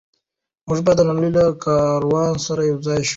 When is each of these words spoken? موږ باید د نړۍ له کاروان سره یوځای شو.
موږ 0.67 0.79
باید 0.85 0.97
د 0.99 1.03
نړۍ 1.09 1.29
له 1.37 1.43
کاروان 1.65 2.33
سره 2.45 2.61
یوځای 2.71 3.01
شو. 3.03 3.09